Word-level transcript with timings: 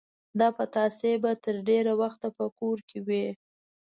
دا 0.39 0.47
پتاسې 0.57 1.11
به 1.23 1.31
تر 1.43 1.55
ډېر 1.69 1.85
وخت 2.01 2.21
په 2.37 2.45
کور 2.59 2.77
کې 2.89 2.99
وې. 3.07 3.25